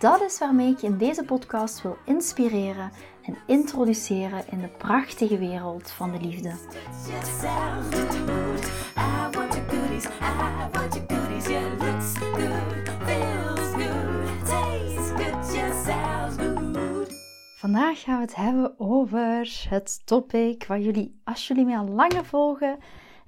Dat 0.00 0.22
is 0.22 0.38
waarmee 0.38 0.70
ik 0.70 0.78
je 0.78 0.86
in 0.86 0.98
deze 0.98 1.24
podcast 1.24 1.82
wil 1.82 1.96
inspireren 2.04 2.90
en 3.22 3.36
introduceren 3.46 4.44
in 4.50 4.60
de 4.60 4.68
prachtige 4.68 5.38
wereld 5.38 5.90
van 5.90 6.12
de 6.12 6.20
liefde. 6.20 6.52
Vandaag 17.56 18.02
gaan 18.02 18.16
we 18.16 18.22
het 18.22 18.34
hebben 18.34 18.74
over 18.78 19.66
het 19.68 20.02
topic 20.04 20.66
waar 20.66 20.80
jullie, 20.80 21.20
als 21.24 21.46
jullie 21.46 21.64
mij 21.64 21.78
al 21.78 21.88
langer 21.88 22.24
volgen, 22.24 22.78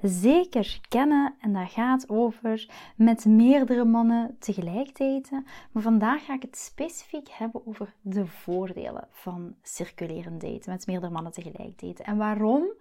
zeker 0.02 0.80
kennen. 0.88 1.34
En 1.40 1.52
dat 1.52 1.70
gaat 1.70 2.08
over 2.08 2.68
met 2.96 3.24
meerdere 3.24 3.84
mannen 3.84 4.36
tegelijk 4.38 4.98
daten. 4.98 5.46
Maar 5.72 5.82
vandaag 5.82 6.24
ga 6.24 6.34
ik 6.34 6.42
het 6.42 6.56
specifiek 6.56 7.28
hebben 7.28 7.66
over 7.66 7.94
de 8.00 8.26
voordelen 8.26 9.08
van 9.10 9.54
circulerend 9.62 10.40
daten. 10.40 10.70
Met 10.70 10.86
meerdere 10.86 11.12
mannen 11.12 11.32
tegelijk 11.32 11.80
daten. 11.80 12.04
En 12.04 12.16
waarom? 12.16 12.72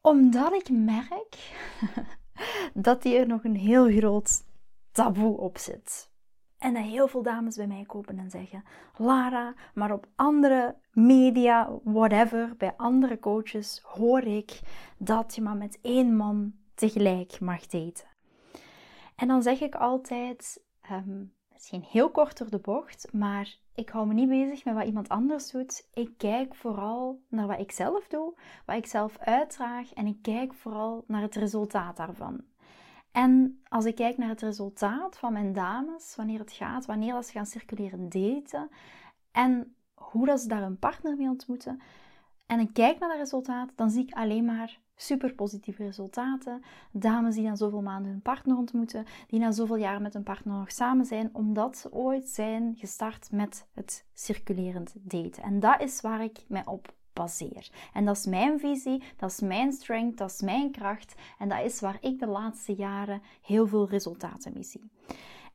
Omdat 0.00 0.52
ik 0.52 0.70
merk 0.70 1.52
dat 2.74 3.02
hier 3.02 3.26
nog 3.26 3.44
een 3.44 3.56
heel 3.56 3.90
groot 3.90 4.44
taboe 4.92 5.36
op 5.36 5.58
zit. 5.58 6.07
En 6.58 6.74
dat 6.74 6.82
heel 6.82 7.08
veel 7.08 7.22
dames 7.22 7.56
bij 7.56 7.66
mij 7.66 7.84
kopen 7.86 8.18
en 8.18 8.30
zeggen: 8.30 8.64
Lara, 8.96 9.54
maar 9.74 9.92
op 9.92 10.06
andere 10.14 10.76
media, 10.92 11.70
whatever, 11.82 12.54
bij 12.56 12.74
andere 12.76 13.18
coaches 13.18 13.80
hoor 13.84 14.22
ik 14.22 14.60
dat 14.96 15.34
je 15.34 15.42
maar 15.42 15.56
met 15.56 15.78
één 15.82 16.16
man 16.16 16.52
tegelijk 16.74 17.40
mag 17.40 17.66
daten. 17.66 18.06
En 19.16 19.28
dan 19.28 19.42
zeg 19.42 19.60
ik 19.60 19.74
altijd: 19.74 20.62
um, 20.92 21.32
misschien 21.52 21.82
heel 21.82 22.10
kort 22.10 22.38
door 22.38 22.50
de 22.50 22.58
bocht, 22.58 23.12
maar 23.12 23.58
ik 23.74 23.88
hou 23.88 24.06
me 24.06 24.14
niet 24.14 24.28
bezig 24.28 24.64
met 24.64 24.74
wat 24.74 24.86
iemand 24.86 25.08
anders 25.08 25.50
doet. 25.50 25.88
Ik 25.94 26.10
kijk 26.16 26.54
vooral 26.54 27.20
naar 27.28 27.46
wat 27.46 27.58
ik 27.58 27.72
zelf 27.72 28.06
doe, 28.08 28.38
wat 28.66 28.76
ik 28.76 28.86
zelf 28.86 29.18
uitdraag 29.18 29.92
en 29.92 30.06
ik 30.06 30.22
kijk 30.22 30.54
vooral 30.54 31.04
naar 31.06 31.22
het 31.22 31.34
resultaat 31.34 31.96
daarvan. 31.96 32.44
En 33.18 33.60
als 33.68 33.84
ik 33.84 33.94
kijk 33.94 34.16
naar 34.16 34.28
het 34.28 34.40
resultaat 34.40 35.18
van 35.18 35.32
mijn 35.32 35.52
dames, 35.52 36.16
wanneer 36.16 36.38
het 36.38 36.52
gaat, 36.52 36.86
wanneer 36.86 37.22
ze 37.22 37.32
gaan 37.32 37.46
circuleren 37.46 38.08
daten 38.08 38.70
en 39.32 39.74
hoe 39.94 40.26
dat 40.26 40.40
ze 40.40 40.48
daar 40.48 40.62
een 40.62 40.78
partner 40.78 41.16
mee 41.16 41.28
ontmoeten, 41.28 41.80
en 42.46 42.60
ik 42.60 42.72
kijk 42.72 42.98
naar 42.98 43.08
dat 43.08 43.18
resultaat, 43.18 43.70
dan 43.74 43.90
zie 43.90 44.02
ik 44.02 44.12
alleen 44.12 44.44
maar 44.44 44.80
super 44.94 45.34
positieve 45.34 45.84
resultaten. 45.84 46.62
Dames 46.92 47.34
die 47.34 47.44
na 47.44 47.56
zoveel 47.56 47.82
maanden 47.82 48.10
hun 48.10 48.22
partner 48.22 48.56
ontmoeten, 48.56 49.04
die 49.26 49.40
na 49.40 49.50
zoveel 49.50 49.76
jaren 49.76 50.02
met 50.02 50.14
hun 50.14 50.22
partner 50.22 50.58
nog 50.58 50.72
samen 50.72 51.04
zijn, 51.04 51.30
omdat 51.32 51.76
ze 51.76 51.92
ooit 51.92 52.28
zijn 52.28 52.74
gestart 52.76 53.28
met 53.32 53.66
het 53.74 54.06
circulerend 54.12 54.94
daten. 54.98 55.42
En 55.42 55.60
dat 55.60 55.80
is 55.80 56.00
waar 56.00 56.22
ik 56.22 56.44
mij 56.48 56.66
op 56.66 56.96
En 57.92 58.04
dat 58.04 58.16
is 58.16 58.26
mijn 58.26 58.58
visie, 58.58 59.02
dat 59.16 59.30
is 59.30 59.40
mijn 59.40 59.72
strength, 59.72 60.18
dat 60.18 60.30
is 60.30 60.40
mijn 60.40 60.70
kracht. 60.70 61.14
En 61.38 61.48
dat 61.48 61.64
is 61.64 61.80
waar 61.80 61.98
ik 62.00 62.18
de 62.18 62.26
laatste 62.26 62.74
jaren 62.74 63.22
heel 63.42 63.66
veel 63.66 63.88
resultaten 63.88 64.52
mee 64.54 64.62
zie. 64.62 64.90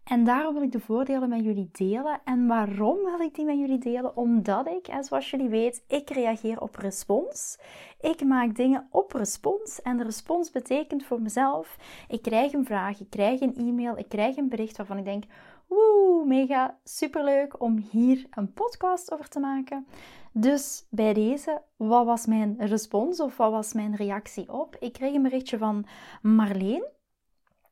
En 0.04 0.24
daarom 0.24 0.54
wil 0.54 0.64
ik 0.64 0.72
de 0.72 0.80
voordelen 0.80 1.30
met 1.30 1.44
jullie 1.44 1.70
delen. 1.72 2.22
En 2.24 2.48
waarom 2.48 2.98
wil 3.04 3.20
ik 3.20 3.36
die 3.36 3.46
met 3.46 3.58
jullie 3.58 3.78
delen? 3.78 4.18
Omdat 4.18 4.68
ik, 4.68 4.98
zoals 5.00 5.30
jullie 5.30 5.50
weten, 5.50 5.82
ik 5.88 6.10
reageer 6.10 6.62
op 6.62 6.76
respons. 6.76 7.58
Ik 8.02 8.24
maak 8.24 8.56
dingen 8.56 8.88
op 8.92 9.12
respons. 9.12 9.82
En 9.82 9.98
de 9.98 10.04
respons 10.04 10.52
betekent 10.52 11.06
voor 11.06 11.22
mezelf, 11.22 11.78
ik 12.08 12.22
krijg 12.22 12.54
een 12.54 12.66
vraag, 12.66 13.00
ik 13.00 13.10
krijg 13.10 13.42
een 13.42 13.56
e-mail, 13.56 13.98
ik 13.98 14.10
krijg 14.10 14.38
een 14.38 14.50
bericht 14.50 14.78
waarvan 14.78 14.98
ik 14.98 15.06
denk, 15.06 15.24
woe, 15.68 16.26
mega 16.26 16.78
superleuk 16.84 17.62
om 17.62 17.78
hier 17.92 18.26
een 18.32 18.54
podcast 18.54 19.14
over 19.14 19.30
te 19.30 19.40
maken. 19.40 19.88
Dus 20.34 20.86
bij 20.90 21.14
deze, 21.14 21.62
wat 21.76 22.06
was 22.06 22.26
mijn 22.26 22.56
respons 22.60 23.20
of 23.20 23.38
wat 23.38 23.52
was 23.52 23.74
mijn 23.74 23.96
reactie 23.96 24.54
op? 24.54 24.76
Ik 24.80 24.94
kreeg 24.94 25.14
een 25.14 25.22
berichtje 25.22 25.58
van 25.58 25.86
Marleen. 26.22 26.86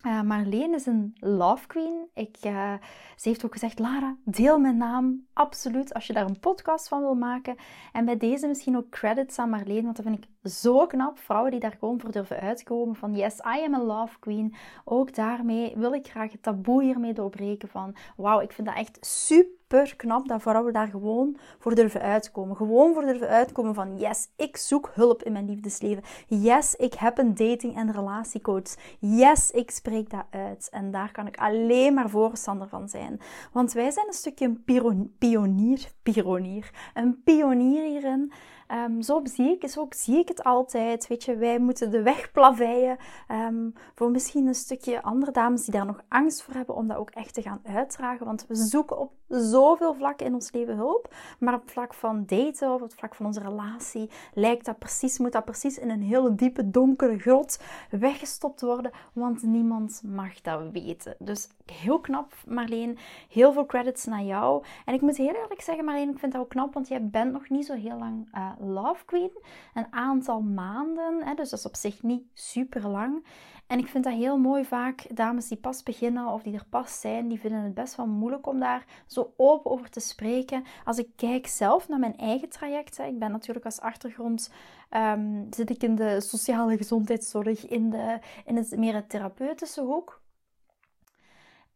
Uh, 0.05 0.21
Marleen 0.21 0.73
is 0.73 0.85
een 0.85 1.13
love 1.19 1.67
queen. 1.67 2.09
Ik, 2.13 2.37
uh, 2.45 2.73
ze 3.15 3.29
heeft 3.29 3.45
ook 3.45 3.53
gezegd, 3.53 3.79
Lara, 3.79 4.17
deel 4.25 4.59
mijn 4.59 4.77
naam. 4.77 5.27
Absoluut, 5.33 5.93
als 5.93 6.07
je 6.07 6.13
daar 6.13 6.25
een 6.25 6.39
podcast 6.39 6.87
van 6.87 6.99
wil 6.99 7.15
maken. 7.15 7.55
En 7.91 8.05
bij 8.05 8.17
deze 8.17 8.47
misschien 8.47 8.77
ook 8.77 8.89
credits 8.89 9.39
aan 9.39 9.49
Marleen, 9.49 9.83
want 9.83 9.95
dat 9.95 10.05
vind 10.05 10.17
ik 10.17 10.51
zo 10.51 10.85
knap. 10.85 11.19
Vrouwen 11.19 11.51
die 11.51 11.59
daar 11.59 11.75
gewoon 11.79 11.99
voor 11.99 12.11
durven 12.11 12.39
uitkomen 12.39 12.95
van, 12.95 13.15
yes, 13.15 13.37
I 13.37 13.63
am 13.65 13.73
a 13.73 13.83
love 13.83 14.19
queen. 14.19 14.55
Ook 14.85 15.15
daarmee 15.15 15.73
wil 15.75 15.93
ik 15.93 16.07
graag 16.07 16.31
het 16.31 16.43
taboe 16.43 16.83
hiermee 16.83 17.13
doorbreken 17.13 17.69
van, 17.69 17.95
wauw, 18.17 18.39
ik 18.39 18.51
vind 18.51 18.67
dat 18.67 18.77
echt 18.77 18.97
super 19.05 19.60
super 19.71 19.95
knap 19.95 20.27
dat 20.27 20.41
vrouwen 20.41 20.73
daar 20.73 20.87
gewoon 20.87 21.37
voor 21.59 21.75
durven 21.75 22.01
uitkomen. 22.01 22.55
Gewoon 22.55 22.93
voor 22.93 23.05
durven 23.05 23.27
uitkomen 23.27 23.73
van 23.73 23.97
yes, 23.97 24.27
ik 24.35 24.57
zoek 24.57 24.91
hulp 24.93 25.23
in 25.23 25.31
mijn 25.31 25.45
liefdesleven. 25.45 26.03
Yes, 26.27 26.75
ik 26.75 26.93
heb 26.93 27.17
een 27.17 27.35
dating- 27.35 27.75
en 27.75 27.91
relatiecoach. 27.91 28.75
Yes, 28.99 29.51
ik 29.51 29.71
spreek 29.71 30.09
dat 30.09 30.25
uit. 30.29 30.69
En 30.71 30.91
daar 30.91 31.11
kan 31.11 31.27
ik 31.27 31.37
alleen 31.37 31.93
maar 31.93 32.09
voorstander 32.09 32.67
van 32.67 32.89
zijn. 32.89 33.19
Want 33.51 33.71
wij 33.71 33.91
zijn 33.91 34.07
een 34.07 34.13
stukje 34.13 34.45
een 34.45 34.63
pionier, 35.19 35.91
pionier, 36.03 36.71
een 36.93 37.21
pionier 37.23 37.83
hierin 37.83 38.31
Um, 38.73 39.01
zo, 39.01 39.21
zie 39.23 39.59
ik, 39.59 39.69
zo 39.69 39.87
zie 39.89 40.17
ik 40.17 40.27
het 40.27 40.43
altijd. 40.43 41.07
Weet 41.07 41.23
je, 41.23 41.35
wij 41.35 41.59
moeten 41.59 41.91
de 41.91 42.01
weg 42.01 42.31
plaveien. 42.31 42.97
Ehm, 43.27 43.69
voor 43.95 44.11
misschien 44.11 44.47
een 44.47 44.55
stukje 44.55 45.01
andere 45.01 45.31
dames 45.31 45.63
die 45.63 45.73
daar 45.73 45.85
nog 45.85 46.01
angst 46.07 46.41
voor 46.41 46.53
hebben 46.53 46.75
om 46.75 46.87
dat 46.87 46.97
ook 46.97 47.09
echt 47.09 47.33
te 47.33 47.41
gaan 47.41 47.61
uitdragen. 47.63 48.25
Want 48.25 48.45
we 48.47 48.55
zoeken 48.55 48.99
op 48.99 49.11
zoveel 49.27 49.93
vlakken 49.93 50.25
in 50.25 50.33
ons 50.33 50.51
leven 50.51 50.75
hulp. 50.75 51.13
Maar 51.39 51.53
op 51.53 51.61
het 51.61 51.71
vlak 51.71 51.93
van 51.93 52.23
daten 52.25 52.73
of 52.73 52.81
op 52.81 52.81
het 52.81 52.93
vlak 52.93 53.15
van 53.15 53.25
onze 53.25 53.39
relatie 53.39 54.09
lijkt 54.33 54.65
dat 54.65 54.79
precies, 54.79 55.17
moet 55.17 55.31
dat 55.31 55.45
precies 55.45 55.77
in 55.77 55.89
een 55.89 56.01
hele 56.01 56.35
diepe, 56.35 56.69
donkere 56.69 57.19
grot 57.19 57.59
weggestopt 57.89 58.61
worden. 58.61 58.91
Want 59.13 59.43
niemand 59.43 60.01
mag 60.05 60.41
dat 60.41 60.61
weten. 60.71 61.15
Dus 61.19 61.49
heel 61.65 61.99
knap, 61.99 62.33
Marleen. 62.47 62.97
Heel 63.29 63.53
veel 63.53 63.65
credits 63.65 64.05
naar 64.05 64.23
jou. 64.23 64.63
En 64.85 64.93
ik 64.93 65.01
moet 65.01 65.17
heel 65.17 65.35
eerlijk 65.35 65.61
zeggen, 65.61 65.85
Marleen, 65.85 66.09
ik 66.09 66.19
vind 66.19 66.31
dat 66.31 66.41
ook 66.41 66.49
knap, 66.49 66.73
want 66.73 66.87
jij 66.87 67.07
bent 67.07 67.31
nog 67.31 67.49
niet 67.49 67.65
zo 67.65 67.73
heel 67.73 67.97
lang 67.97 68.29
uh, 68.35 68.51
Love 68.63 69.05
Queen. 69.05 69.31
Een 69.73 69.87
aantal 69.89 70.41
maanden, 70.41 71.23
hè, 71.23 71.33
dus 71.33 71.49
dat 71.49 71.59
is 71.59 71.65
op 71.65 71.75
zich 71.75 72.03
niet 72.03 72.23
super 72.33 72.87
lang. 72.87 73.25
En 73.67 73.79
ik 73.79 73.87
vind 73.87 74.03
dat 74.03 74.13
heel 74.13 74.37
mooi 74.37 74.65
vaak, 74.65 75.15
dames 75.15 75.47
die 75.47 75.57
pas 75.57 75.83
beginnen 75.83 76.27
of 76.27 76.41
die 76.41 76.53
er 76.53 76.65
pas 76.69 76.99
zijn, 76.99 77.27
die 77.27 77.39
vinden 77.39 77.61
het 77.61 77.73
best 77.73 77.95
wel 77.95 78.07
moeilijk 78.07 78.47
om 78.47 78.59
daar 78.59 78.85
zo 79.05 79.33
open 79.37 79.71
over 79.71 79.89
te 79.89 79.99
spreken. 79.99 80.63
Als 80.85 80.97
ik 80.97 81.07
kijk 81.15 81.47
zelf 81.47 81.87
naar 81.87 81.99
mijn 81.99 82.17
eigen 82.17 82.49
traject, 82.49 82.97
hè, 82.97 83.05
ik 83.05 83.19
ben 83.19 83.31
natuurlijk 83.31 83.65
als 83.65 83.79
achtergrond, 83.79 84.51
um, 84.91 85.47
zit 85.49 85.69
ik 85.69 85.83
in 85.83 85.95
de 85.95 86.21
sociale 86.21 86.77
gezondheidszorg, 86.77 87.67
in, 87.67 87.89
de, 87.89 88.19
in 88.45 88.55
het 88.55 88.77
meer 88.77 89.07
therapeutische 89.07 89.81
hoek. 89.81 90.20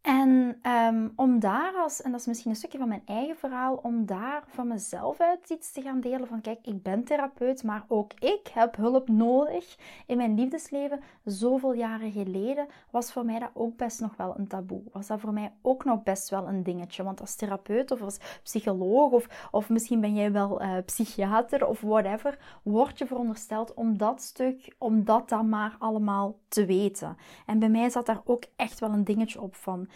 En 0.05 0.59
um, 0.71 1.13
om 1.15 1.39
daar 1.39 1.73
als, 1.73 2.01
en 2.01 2.11
dat 2.11 2.19
is 2.19 2.25
misschien 2.25 2.51
een 2.51 2.57
stukje 2.57 2.77
van 2.77 2.87
mijn 2.87 3.01
eigen 3.05 3.37
verhaal, 3.37 3.79
om 3.83 4.05
daar 4.05 4.43
van 4.47 4.67
mezelf 4.67 5.19
uit 5.19 5.49
iets 5.49 5.71
te 5.71 5.81
gaan 5.81 5.99
delen 5.99 6.27
van 6.27 6.41
kijk, 6.41 6.59
ik 6.61 6.83
ben 6.83 7.03
therapeut, 7.03 7.63
maar 7.63 7.85
ook 7.87 8.13
ik 8.13 8.47
heb 8.53 8.75
hulp 8.75 9.07
nodig 9.07 9.77
in 10.05 10.17
mijn 10.17 10.35
liefdesleven. 10.35 10.99
Zoveel 11.23 11.73
jaren 11.73 12.11
geleden 12.11 12.67
was 12.89 13.11
voor 13.11 13.25
mij 13.25 13.39
dat 13.39 13.49
ook 13.53 13.77
best 13.77 13.99
nog 13.99 14.15
wel 14.17 14.33
een 14.37 14.47
taboe. 14.47 14.81
Was 14.91 15.07
dat 15.07 15.19
voor 15.19 15.33
mij 15.33 15.53
ook 15.61 15.85
nog 15.85 16.03
best 16.03 16.29
wel 16.29 16.47
een 16.47 16.63
dingetje. 16.63 17.03
Want 17.03 17.21
als 17.21 17.35
therapeut 17.35 17.91
of 17.91 18.01
als 18.01 18.17
psycholoog 18.43 19.11
of, 19.11 19.47
of 19.51 19.69
misschien 19.69 20.01
ben 20.01 20.15
jij 20.15 20.31
wel 20.31 20.61
uh, 20.61 20.77
psychiater 20.85 21.67
of 21.67 21.81
whatever, 21.81 22.59
word 22.63 22.97
je 22.97 23.05
verondersteld 23.05 23.73
om 23.73 23.97
dat 23.97 24.21
stuk, 24.21 24.75
om 24.77 25.03
dat 25.03 25.29
dan 25.29 25.49
maar 25.49 25.75
allemaal 25.79 26.35
te 26.47 26.65
weten. 26.65 27.17
En 27.45 27.59
bij 27.59 27.69
mij 27.69 27.89
zat 27.89 28.05
daar 28.05 28.21
ook 28.25 28.43
echt 28.55 28.79
wel 28.79 28.91
een 28.91 29.03
dingetje 29.03 29.41
op 29.41 29.55
van 29.55 29.87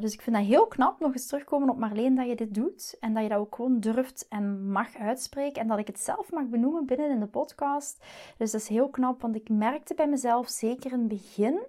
dus 0.00 0.12
ik 0.12 0.20
vind 0.20 0.36
dat 0.36 0.44
heel 0.44 0.66
knap, 0.66 1.00
nog 1.00 1.12
eens 1.12 1.26
terugkomen 1.26 1.68
op 1.68 1.78
Marleen, 1.78 2.14
dat 2.14 2.28
je 2.28 2.36
dit 2.36 2.54
doet. 2.54 2.96
En 3.00 3.14
dat 3.14 3.22
je 3.22 3.28
dat 3.28 3.38
ook 3.38 3.54
gewoon 3.54 3.80
durft 3.80 4.26
en 4.28 4.70
mag 4.70 4.96
uitspreken. 4.96 5.62
En 5.62 5.68
dat 5.68 5.78
ik 5.78 5.86
het 5.86 6.00
zelf 6.00 6.32
mag 6.32 6.46
benoemen 6.46 6.86
binnen 6.86 7.10
in 7.10 7.20
de 7.20 7.26
podcast. 7.26 8.04
Dus 8.36 8.50
dat 8.50 8.60
is 8.60 8.68
heel 8.68 8.88
knap, 8.88 9.20
want 9.20 9.36
ik 9.36 9.48
merkte 9.48 9.94
bij 9.94 10.08
mezelf, 10.08 10.48
zeker 10.48 10.92
in 10.92 10.98
het 10.98 11.08
begin 11.08 11.60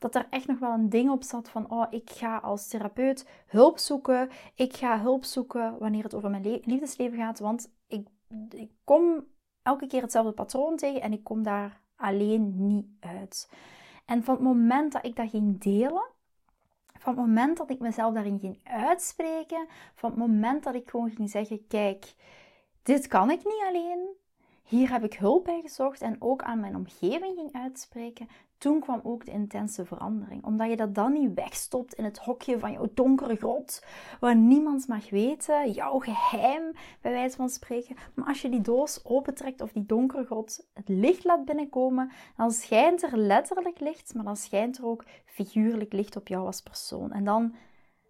dat 0.00 0.14
er 0.14 0.26
echt 0.30 0.46
nog 0.46 0.58
wel 0.58 0.72
een 0.72 0.88
ding 0.88 1.10
op 1.10 1.22
zat 1.22 1.48
van, 1.48 1.70
oh, 1.70 1.86
ik 1.90 2.10
ga 2.10 2.36
als 2.36 2.68
therapeut 2.68 3.26
hulp 3.46 3.78
zoeken. 3.78 4.28
Ik 4.54 4.76
ga 4.76 5.00
hulp 5.00 5.24
zoeken 5.24 5.78
wanneer 5.78 6.02
het 6.02 6.14
over 6.14 6.30
mijn 6.30 6.60
liefdesleven 6.64 7.18
gaat, 7.18 7.38
want 7.38 7.72
ik, 7.86 8.08
ik 8.48 8.70
kom 8.84 9.24
elke 9.62 9.86
keer 9.86 10.02
hetzelfde 10.02 10.32
patroon 10.32 10.76
tegen 10.76 11.00
en 11.00 11.12
ik 11.12 11.24
kom 11.24 11.42
daar 11.42 11.80
alleen 11.96 12.66
niet 12.66 12.86
uit. 13.00 13.50
En 14.06 14.24
van 14.24 14.34
het 14.34 14.42
moment 14.42 14.92
dat 14.92 15.04
ik 15.04 15.16
dat 15.16 15.30
ging 15.30 15.60
delen, 15.60 16.08
van 17.00 17.16
het 17.16 17.26
moment 17.26 17.56
dat 17.56 17.70
ik 17.70 17.78
mezelf 17.78 18.14
daarin 18.14 18.38
ging 18.38 18.58
uitspreken, 18.62 19.66
van 19.94 20.10
het 20.10 20.18
moment 20.18 20.64
dat 20.64 20.74
ik 20.74 20.90
gewoon 20.90 21.10
ging 21.10 21.30
zeggen: 21.30 21.66
Kijk, 21.66 22.14
dit 22.82 23.06
kan 23.06 23.30
ik 23.30 23.44
niet 23.44 23.64
alleen. 23.68 24.08
Hier 24.62 24.92
heb 24.92 25.04
ik 25.04 25.14
hulp 25.14 25.44
bij 25.44 25.60
gezocht 25.60 26.00
en 26.00 26.16
ook 26.18 26.42
aan 26.42 26.60
mijn 26.60 26.76
omgeving 26.76 27.34
ging 27.36 27.52
uitspreken. 27.52 28.28
Toen 28.60 28.80
kwam 28.80 29.00
ook 29.02 29.24
de 29.24 29.30
intense 29.30 29.84
verandering. 29.84 30.44
Omdat 30.44 30.70
je 30.70 30.76
dat 30.76 30.94
dan 30.94 31.12
niet 31.12 31.34
wegstopt 31.34 31.94
in 31.94 32.04
het 32.04 32.18
hokje 32.18 32.58
van 32.58 32.72
jouw 32.72 32.88
donkere 32.94 33.36
grot, 33.36 33.84
waar 34.20 34.36
niemand 34.36 34.88
mag 34.88 35.10
weten, 35.10 35.70
jouw 35.70 35.98
geheim, 35.98 36.72
bij 37.00 37.12
wijze 37.12 37.36
van 37.36 37.48
spreken. 37.48 37.96
Maar 38.14 38.26
als 38.26 38.42
je 38.42 38.48
die 38.48 38.60
doos 38.60 39.04
opentrekt 39.04 39.60
of 39.60 39.72
die 39.72 39.86
donkere 39.86 40.24
grot 40.24 40.68
het 40.72 40.88
licht 40.88 41.24
laat 41.24 41.44
binnenkomen, 41.44 42.10
dan 42.36 42.50
schijnt 42.50 43.02
er 43.02 43.16
letterlijk 43.16 43.80
licht, 43.80 44.14
maar 44.14 44.24
dan 44.24 44.36
schijnt 44.36 44.78
er 44.78 44.86
ook 44.86 45.04
figuurlijk 45.24 45.92
licht 45.92 46.16
op 46.16 46.28
jou 46.28 46.46
als 46.46 46.62
persoon. 46.62 47.12
En 47.12 47.24
dan 47.24 47.54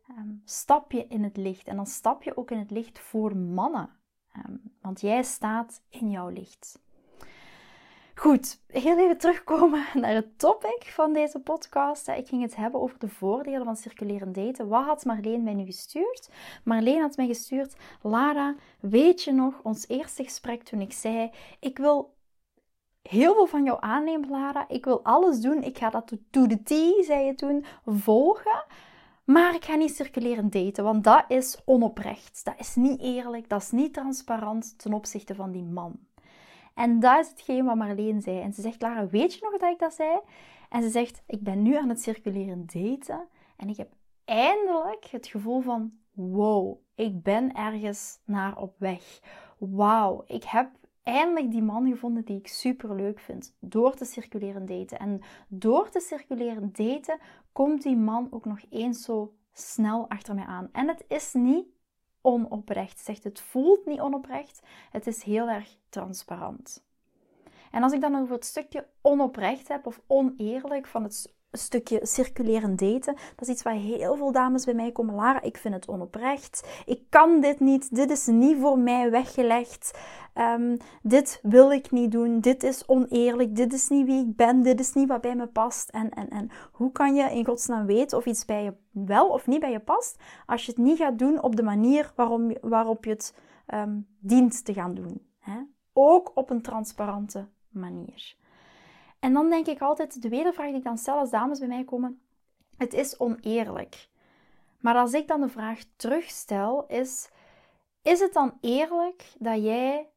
ehm, 0.08 0.28
stap 0.44 0.92
je 0.92 1.06
in 1.06 1.24
het 1.24 1.36
licht. 1.36 1.66
En 1.66 1.76
dan 1.76 1.86
stap 1.86 2.22
je 2.22 2.36
ook 2.36 2.50
in 2.50 2.58
het 2.58 2.70
licht 2.70 2.98
voor 2.98 3.36
mannen. 3.36 3.90
Ehm, 4.32 4.56
want 4.80 5.00
jij 5.00 5.22
staat 5.22 5.82
in 5.88 6.10
jouw 6.10 6.28
licht. 6.28 6.80
Goed, 8.20 8.60
heel 8.66 8.98
even 8.98 9.18
terugkomen 9.18 9.84
naar 10.00 10.14
het 10.14 10.38
topic 10.38 10.82
van 10.82 11.12
deze 11.12 11.38
podcast. 11.38 12.08
Ik 12.08 12.28
ging 12.28 12.42
het 12.42 12.56
hebben 12.56 12.80
over 12.80 12.98
de 12.98 13.08
voordelen 13.08 13.64
van 13.64 13.76
circulerend 13.76 14.34
daten. 14.34 14.68
Wat 14.68 14.84
had 14.84 15.04
Marleen 15.04 15.42
mij 15.42 15.54
nu 15.54 15.64
gestuurd? 15.64 16.30
Marleen 16.64 17.00
had 17.00 17.16
mij 17.16 17.26
gestuurd, 17.26 17.76
Lara, 18.02 18.54
weet 18.80 19.22
je 19.22 19.32
nog 19.32 19.60
ons 19.62 19.88
eerste 19.88 20.24
gesprek 20.24 20.62
toen 20.62 20.80
ik 20.80 20.92
zei, 20.92 21.30
ik 21.60 21.78
wil 21.78 22.14
heel 23.02 23.34
veel 23.34 23.46
van 23.46 23.64
jou 23.64 23.78
aannemen, 23.80 24.30
Lara. 24.30 24.68
Ik 24.68 24.84
wil 24.84 25.04
alles 25.04 25.40
doen. 25.40 25.62
Ik 25.62 25.78
ga 25.78 25.90
dat 25.90 26.12
to 26.30 26.46
the 26.46 26.62
T, 26.62 27.04
zei 27.04 27.24
je 27.24 27.34
toen, 27.34 27.64
volgen. 27.86 28.64
Maar 29.24 29.54
ik 29.54 29.64
ga 29.64 29.74
niet 29.74 29.96
circulerend 29.96 30.52
daten, 30.52 30.84
want 30.84 31.04
dat 31.04 31.24
is 31.28 31.58
onoprecht. 31.64 32.44
Dat 32.44 32.54
is 32.58 32.74
niet 32.74 33.00
eerlijk, 33.00 33.48
dat 33.48 33.62
is 33.62 33.70
niet 33.70 33.94
transparant 33.94 34.78
ten 34.78 34.92
opzichte 34.92 35.34
van 35.34 35.50
die 35.52 35.64
man. 35.64 35.98
En 36.74 37.00
dat 37.00 37.24
is 37.24 37.28
hetgeen 37.28 37.64
wat 37.64 37.76
Marleen 37.76 38.20
zei. 38.20 38.40
En 38.40 38.52
ze 38.52 38.60
zegt, 38.60 38.82
Lara, 38.82 39.08
weet 39.08 39.34
je 39.34 39.40
nog 39.42 39.60
dat 39.60 39.72
ik 39.72 39.78
dat 39.78 39.94
zei? 39.94 40.18
En 40.68 40.82
ze 40.82 40.88
zegt, 40.88 41.22
ik 41.26 41.42
ben 41.42 41.62
nu 41.62 41.76
aan 41.76 41.88
het 41.88 42.02
circulerend 42.02 42.72
daten 42.72 43.28
en 43.56 43.68
ik 43.68 43.76
heb 43.76 43.92
eindelijk 44.24 45.04
het 45.04 45.26
gevoel 45.26 45.60
van, 45.60 45.92
wow, 46.12 46.78
ik 46.94 47.22
ben 47.22 47.54
ergens 47.54 48.20
naar 48.24 48.58
op 48.58 48.74
weg. 48.78 49.20
Wauw, 49.58 50.24
ik 50.26 50.44
heb 50.44 50.70
eindelijk 51.02 51.50
die 51.50 51.62
man 51.62 51.88
gevonden 51.88 52.24
die 52.24 52.38
ik 52.38 52.48
super 52.48 52.94
leuk 52.94 53.20
vind. 53.20 53.56
Door 53.60 53.94
te 53.94 54.04
circuleren 54.04 54.66
daten. 54.66 54.98
En 54.98 55.20
door 55.48 55.90
te 55.90 56.00
circuleren 56.00 56.70
daten 56.72 57.18
komt 57.52 57.82
die 57.82 57.96
man 57.96 58.26
ook 58.30 58.44
nog 58.44 58.60
eens 58.70 59.04
zo 59.04 59.34
snel 59.52 60.08
achter 60.08 60.34
mij 60.34 60.44
aan. 60.44 60.68
En 60.72 60.88
het 60.88 61.04
is 61.08 61.32
niet 61.32 61.66
onoprecht. 62.22 63.00
Zegt 63.00 63.24
het 63.24 63.40
voelt 63.40 63.86
niet 63.86 64.00
onoprecht. 64.00 64.60
Het 64.90 65.06
is 65.06 65.22
heel 65.22 65.48
erg 65.48 65.76
transparant. 65.88 66.84
En 67.70 67.82
als 67.82 67.92
ik 67.92 68.00
dan 68.00 68.16
over 68.16 68.34
het 68.34 68.44
stukje 68.44 68.86
onoprecht 69.00 69.68
heb 69.68 69.86
of 69.86 70.00
oneerlijk 70.06 70.86
van 70.86 71.02
het 71.02 71.34
stukje 71.52 72.00
circuleren 72.02 72.76
daten. 72.76 73.14
Dat 73.14 73.48
is 73.48 73.48
iets 73.48 73.62
waar 73.62 73.74
heel 73.74 74.16
veel 74.16 74.32
dames 74.32 74.64
bij 74.64 74.74
mij 74.74 74.92
komen. 74.92 75.14
Lara, 75.14 75.42
ik 75.42 75.56
vind 75.56 75.74
het 75.74 75.88
onoprecht. 75.88 76.82
Ik 76.86 77.02
kan 77.08 77.40
dit 77.40 77.60
niet. 77.60 77.94
Dit 77.94 78.10
is 78.10 78.26
niet 78.26 78.58
voor 78.60 78.78
mij 78.78 79.10
weggelegd. 79.10 79.98
Ehm, 80.34 80.76
dit 81.02 81.40
wil 81.42 81.72
ik 81.72 81.90
niet 81.90 82.12
doen. 82.12 82.40
Dit 82.40 82.62
is 82.62 82.86
oneerlijk. 82.86 83.56
Dit 83.56 83.72
is 83.72 83.88
niet 83.88 84.06
wie 84.06 84.26
ik 84.26 84.36
ben. 84.36 84.62
Dit 84.62 84.80
is 84.80 84.92
niet 84.92 85.08
wat 85.08 85.20
bij 85.20 85.36
me 85.36 85.46
past. 85.46 85.88
En, 85.88 86.10
en, 86.10 86.28
en 86.28 86.50
hoe 86.72 86.92
kan 86.92 87.14
je 87.14 87.30
in 87.30 87.44
godsnaam 87.44 87.86
weten 87.86 88.18
of 88.18 88.26
iets 88.26 88.44
bij 88.44 88.64
je 88.64 88.74
wel 88.90 89.28
of 89.28 89.46
niet 89.46 89.60
bij 89.60 89.70
je 89.70 89.80
past, 89.80 90.18
als 90.46 90.64
je 90.64 90.70
het 90.70 90.80
niet 90.80 90.98
gaat 90.98 91.18
doen 91.18 91.42
op 91.42 91.56
de 91.56 91.62
manier 91.62 92.12
waarop 92.60 93.04
je 93.04 93.10
het 93.10 93.34
um, 93.74 94.06
dient 94.18 94.64
te 94.64 94.72
gaan 94.72 94.94
doen? 94.94 95.26
Hè? 95.38 95.60
Ook 95.92 96.30
op 96.34 96.50
een 96.50 96.62
transparante 96.62 97.48
manier. 97.68 98.36
En 99.20 99.32
dan 99.32 99.50
denk 99.50 99.66
ik 99.66 99.80
altijd, 99.80 100.22
de 100.22 100.28
wedervraag 100.28 100.66
die 100.66 100.76
ik 100.76 100.84
dan 100.84 100.98
stel 100.98 101.18
als 101.18 101.30
dames 101.30 101.58
bij 101.58 101.68
mij 101.68 101.84
komen, 101.84 102.20
het 102.76 102.92
is 102.92 103.18
oneerlijk. 103.18 104.08
Maar 104.80 104.94
als 104.94 105.12
ik 105.12 105.28
dan 105.28 105.40
de 105.40 105.48
vraag 105.48 105.80
terugstel, 105.96 106.86
is, 106.86 107.28
is 108.02 108.20
het 108.20 108.32
dan 108.32 108.58
eerlijk 108.60 109.32
dat 109.38 109.62
jij, 109.62 110.08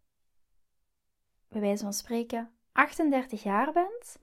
bij 1.48 1.62
wijze 1.62 1.84
van 1.84 1.94
spreken, 1.94 2.52
38 2.72 3.44
jaar 3.44 3.72
bent, 3.72 4.20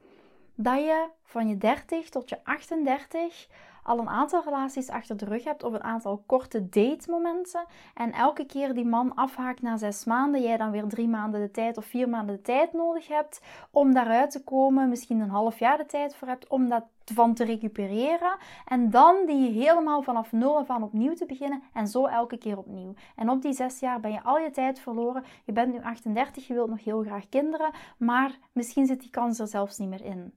dat 0.55 0.79
je 0.79 1.09
van 1.23 1.49
je 1.49 1.59
30 1.59 2.09
tot 2.09 2.29
je 2.29 2.45
38 2.45 3.49
al 3.83 3.99
een 3.99 4.09
aantal 4.09 4.43
relaties 4.45 4.89
achter 4.89 5.17
de 5.17 5.25
rug 5.25 5.45
hebt 5.45 5.63
of 5.63 5.73
een 5.73 5.83
aantal 5.83 6.23
korte 6.27 6.69
datemomenten 6.69 7.65
en 7.95 8.13
elke 8.13 8.45
keer 8.45 8.75
die 8.75 8.85
man 8.85 9.15
afhaakt 9.15 9.63
na 9.63 9.77
zes 9.77 10.05
maanden, 10.05 10.43
jij 10.43 10.57
dan 10.57 10.71
weer 10.71 10.89
drie 10.89 11.09
maanden 11.09 11.41
de 11.41 11.51
tijd 11.51 11.77
of 11.77 11.85
vier 11.85 12.09
maanden 12.09 12.37
de 12.37 12.43
tijd 12.43 12.73
nodig 12.73 13.09
hebt 13.09 13.43
om 13.71 13.95
daaruit 13.95 14.31
te 14.31 14.45
komen, 14.45 14.89
misschien 14.89 15.21
een 15.21 15.31
half 15.31 15.59
jaar 15.59 15.77
de 15.77 15.87
tijd 15.87 16.15
voor 16.15 16.29
hebt 16.29 16.49
om 16.49 16.69
dat 16.69 16.85
van 17.05 17.35
te 17.35 17.45
recupereren 17.45 18.37
en 18.65 18.91
dan 18.91 19.17
die 19.27 19.51
helemaal 19.51 20.03
vanaf 20.03 20.33
nul 20.33 20.59
en 20.59 20.67
van 20.67 20.83
opnieuw 20.83 21.15
te 21.15 21.27
beginnen 21.27 21.63
en 21.73 21.87
zo 21.87 22.07
elke 22.07 22.37
keer 22.37 22.59
opnieuw. 22.59 22.95
En 23.17 23.31
op 23.31 23.43
die 23.43 23.53
zes 23.53 23.81
jaar 23.81 24.01
ben 24.01 24.13
je 24.13 24.23
al 24.23 24.39
je 24.39 24.51
tijd 24.51 24.81
verloren. 24.81 25.25
Je 25.45 25.53
bent 25.53 25.73
nu 25.73 25.83
38, 25.83 26.47
je 26.47 26.55
wilt 26.55 26.71
nog 26.71 26.85
heel 26.85 27.03
graag 27.03 27.29
kinderen, 27.29 27.71
maar 27.99 28.39
misschien 28.53 28.87
zit 28.87 29.01
die 29.01 29.11
kans 29.11 29.39
er 29.39 29.47
zelfs 29.47 29.79
niet 29.79 29.89
meer 29.89 30.05
in. 30.05 30.35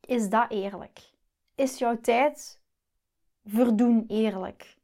Is 0.00 0.28
dat 0.28 0.50
eerlijk? 0.50 1.09
Is 1.60 1.78
jouw 1.78 2.00
tijd 2.00 2.60
verdoen 3.44 4.04
eerlijk? 4.08 4.76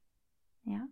Ja? 0.60 0.88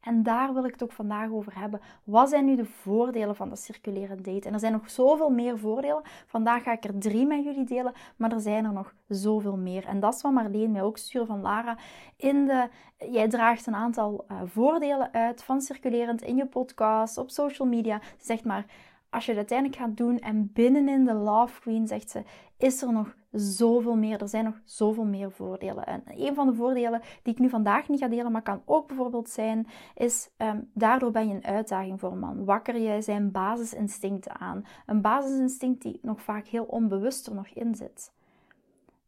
En 0.00 0.22
daar 0.22 0.54
wil 0.54 0.64
ik 0.64 0.72
het 0.72 0.82
ook 0.82 0.92
vandaag 0.92 1.30
over 1.30 1.58
hebben. 1.58 1.80
Wat 2.04 2.28
zijn 2.28 2.44
nu 2.44 2.56
de 2.56 2.64
voordelen 2.64 3.36
van 3.36 3.48
dat 3.48 3.58
circulerend 3.58 4.24
daten? 4.24 4.42
En 4.42 4.52
er 4.52 4.60
zijn 4.60 4.72
nog 4.72 4.90
zoveel 4.90 5.30
meer 5.30 5.58
voordelen. 5.58 6.02
Vandaag 6.26 6.62
ga 6.62 6.72
ik 6.72 6.84
er 6.84 6.98
drie 6.98 7.26
met 7.26 7.44
jullie 7.44 7.64
delen, 7.64 7.92
maar 8.16 8.32
er 8.32 8.40
zijn 8.40 8.64
er 8.64 8.72
nog 8.72 8.94
zoveel 9.08 9.56
meer. 9.56 9.86
En 9.86 10.00
dat 10.00 10.14
is 10.14 10.22
wat 10.22 10.32
Marleen 10.32 10.70
mij 10.70 10.82
ook 10.82 10.98
stuurde 10.98 11.26
van 11.26 11.40
Lara. 11.40 11.76
In 12.16 12.46
de, 12.46 12.68
jij 13.10 13.28
draagt 13.28 13.66
een 13.66 13.74
aantal 13.74 14.24
uh, 14.30 14.40
voordelen 14.44 15.12
uit 15.12 15.42
van 15.42 15.60
circulerend 15.60 16.22
in 16.22 16.36
je 16.36 16.46
podcast, 16.46 17.18
op 17.18 17.30
social 17.30 17.68
media. 17.68 18.00
Zeg 18.18 18.44
maar, 18.44 18.64
als 19.10 19.24
je 19.24 19.30
het 19.30 19.38
uiteindelijk 19.38 19.78
gaat 19.78 19.96
doen 19.96 20.18
en 20.18 20.52
binnenin 20.52 21.04
de 21.04 21.14
Love 21.14 21.60
Queen, 21.60 21.86
zegt 21.86 22.10
ze, 22.10 22.22
is 22.58 22.82
er 22.82 22.92
nog 22.92 23.16
zoveel 23.30 23.96
meer. 23.96 24.20
Er 24.20 24.28
zijn 24.28 24.44
nog 24.44 24.60
zoveel 24.64 25.04
meer 25.04 25.30
voordelen. 25.32 25.86
En 25.86 26.02
een 26.06 26.34
van 26.34 26.46
de 26.46 26.54
voordelen 26.54 27.00
die 27.22 27.32
ik 27.32 27.38
nu 27.38 27.48
vandaag 27.48 27.88
niet 27.88 28.00
ga 28.00 28.08
delen, 28.08 28.32
maar 28.32 28.42
kan 28.42 28.62
ook 28.64 28.86
bijvoorbeeld 28.86 29.28
zijn, 29.28 29.66
is 29.94 30.30
um, 30.36 30.70
daardoor 30.74 31.10
ben 31.10 31.28
je 31.28 31.34
een 31.34 31.44
uitdaging 31.44 32.00
voor 32.00 32.12
een 32.12 32.18
man. 32.18 32.44
Wakker 32.44 32.76
je 32.76 33.02
zijn 33.02 33.30
basisinstincten 33.30 34.40
aan. 34.40 34.64
Een 34.86 35.00
basisinstinct 35.00 35.82
die 35.82 35.98
nog 36.02 36.22
vaak 36.22 36.46
heel 36.46 36.64
onbewust 36.64 37.26
er 37.26 37.34
nog 37.34 37.48
in 37.48 37.74
zit. 37.74 38.12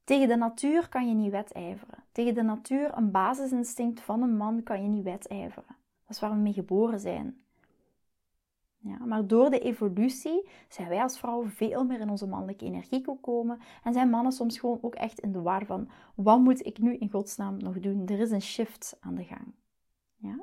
Tegen 0.04 0.28
de 0.28 0.36
natuur 0.36 0.88
kan 0.88 1.08
je 1.08 1.14
niet 1.14 1.30
wedijveren. 1.30 2.04
Tegen 2.12 2.34
de 2.34 2.42
natuur, 2.42 2.96
een 2.96 3.10
basisinstinct 3.10 4.00
van 4.00 4.22
een 4.22 4.36
man, 4.36 4.62
kan 4.62 4.82
je 4.82 4.88
niet 4.88 5.04
wedijveren. 5.04 5.76
Dat 6.06 6.16
is 6.16 6.20
waar 6.20 6.30
we 6.30 6.36
mee 6.36 6.52
geboren 6.52 7.00
zijn. 7.00 7.41
Ja, 8.84 9.04
maar 9.04 9.26
door 9.26 9.50
de 9.50 9.58
evolutie 9.58 10.48
zijn 10.68 10.88
wij 10.88 11.02
als 11.02 11.18
vrouwen 11.18 11.50
veel 11.50 11.84
meer 11.84 12.00
in 12.00 12.10
onze 12.10 12.26
mannelijke 12.26 12.64
energie 12.64 13.04
gekomen 13.04 13.60
en 13.82 13.92
zijn 13.92 14.10
mannen 14.10 14.32
soms 14.32 14.58
gewoon 14.58 14.78
ook 14.80 14.94
echt 14.94 15.20
in 15.20 15.32
de 15.32 15.40
war 15.40 15.66
van 15.66 15.88
wat 16.14 16.40
moet 16.40 16.66
ik 16.66 16.78
nu 16.78 16.96
in 16.96 17.10
godsnaam 17.10 17.56
nog 17.58 17.80
doen? 17.80 18.06
Er 18.06 18.20
is 18.20 18.30
een 18.30 18.42
shift 18.42 18.96
aan 19.00 19.14
de 19.14 19.24
gang. 19.24 19.54
Ja? 20.16 20.36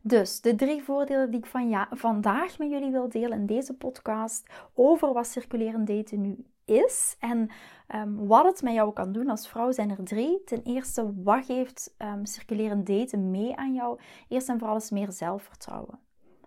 Dus 0.00 0.40
de 0.40 0.54
drie 0.54 0.82
voordelen 0.82 1.30
die 1.30 1.40
ik 1.40 1.46
van 1.46 1.68
ja, 1.68 1.88
vandaag 1.90 2.58
met 2.58 2.70
jullie 2.70 2.90
wil 2.90 3.08
delen 3.08 3.38
in 3.38 3.46
deze 3.46 3.74
podcast 3.76 4.46
over 4.74 5.12
wat 5.12 5.26
circulerend 5.26 5.86
daten 5.86 6.20
nu 6.20 6.44
is 6.64 7.16
en 7.18 7.50
um, 7.94 8.26
wat 8.26 8.44
het 8.44 8.62
met 8.62 8.74
jou 8.74 8.92
kan 8.92 9.12
doen 9.12 9.28
als 9.28 9.48
vrouw, 9.48 9.72
zijn 9.72 9.90
er 9.90 10.04
drie. 10.04 10.44
Ten 10.44 10.62
eerste, 10.62 11.22
wat 11.22 11.44
geeft 11.44 11.94
um, 11.98 12.26
circulerend 12.26 12.86
daten 12.86 13.30
mee 13.30 13.56
aan 13.56 13.74
jou? 13.74 14.00
Eerst 14.28 14.48
en 14.48 14.58
vooral 14.58 14.76
is 14.76 14.90
meer 14.90 15.12
zelfvertrouwen. 15.12 15.98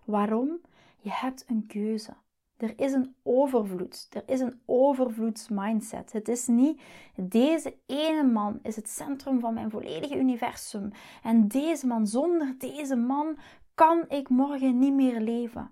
Waarom? 0.06 0.60
Je 0.98 1.10
hebt 1.12 1.44
een 1.48 1.66
keuze. 1.66 2.12
Er 2.56 2.72
is 2.76 2.92
een 2.92 3.14
overvloed. 3.22 4.08
Er 4.10 4.22
is 4.26 4.40
een 4.40 4.60
overvloedsmindset. 4.64 6.12
Het 6.12 6.28
is 6.28 6.46
niet 6.46 6.80
deze 7.14 7.76
ene 7.86 8.22
man 8.22 8.58
is 8.62 8.76
het 8.76 8.88
centrum 8.88 9.40
van 9.40 9.54
mijn 9.54 9.70
volledige 9.70 10.18
universum. 10.18 10.90
En 11.22 11.48
deze 11.48 11.86
man, 11.86 12.06
zonder 12.06 12.54
deze 12.58 12.96
man 12.96 13.36
kan 13.74 14.04
ik 14.08 14.28
morgen 14.28 14.78
niet 14.78 14.94
meer 14.94 15.20
leven. 15.20 15.70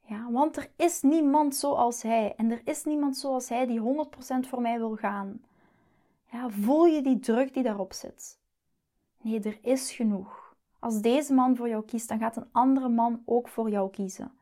Ja, 0.00 0.30
want 0.30 0.56
er 0.56 0.70
is 0.76 1.02
niemand 1.02 1.56
zoals 1.56 2.02
hij. 2.02 2.34
En 2.36 2.50
er 2.50 2.60
is 2.64 2.84
niemand 2.84 3.16
zoals 3.16 3.48
hij 3.48 3.66
die 3.66 3.80
100% 3.80 4.48
voor 4.48 4.60
mij 4.60 4.78
wil 4.78 4.96
gaan. 4.96 5.40
Ja, 6.30 6.50
voel 6.50 6.86
je 6.86 7.02
die 7.02 7.18
druk 7.18 7.54
die 7.54 7.62
daarop 7.62 7.92
zit? 7.92 8.38
Nee, 9.20 9.40
er 9.40 9.58
is 9.62 9.92
genoeg. 9.92 10.45
Als 10.78 11.00
deze 11.00 11.34
man 11.34 11.56
voor 11.56 11.68
jou 11.68 11.84
kiest, 11.84 12.08
dan 12.08 12.18
gaat 12.18 12.36
een 12.36 12.48
andere 12.52 12.88
man 12.88 13.22
ook 13.24 13.48
voor 13.48 13.70
jou 13.70 13.90
kiezen. 13.90 14.32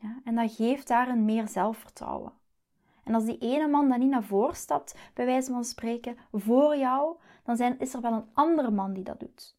Ja, 0.00 0.20
en 0.24 0.34
dat 0.34 0.54
geeft 0.54 0.88
daar 0.88 1.08
een 1.08 1.24
meer 1.24 1.48
zelfvertrouwen. 1.48 2.32
En 3.04 3.14
als 3.14 3.24
die 3.24 3.38
ene 3.38 3.68
man 3.68 3.88
dan 3.88 3.98
niet 3.98 4.10
naar 4.10 4.24
voren 4.24 4.56
stapt, 4.56 4.94
bij 5.14 5.26
wijze 5.26 5.52
van 5.52 5.64
spreken, 5.64 6.16
voor 6.32 6.76
jou, 6.76 7.16
dan 7.42 7.56
zijn, 7.56 7.78
is 7.78 7.94
er 7.94 8.00
wel 8.00 8.12
een 8.12 8.28
andere 8.32 8.70
man 8.70 8.92
die 8.92 9.04
dat 9.04 9.20
doet. 9.20 9.56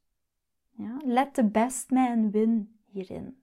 Ja, 0.72 0.98
let 1.04 1.34
the 1.34 1.46
best 1.46 1.92
man 1.92 2.32
win 2.32 2.80
hierin. 2.86 3.38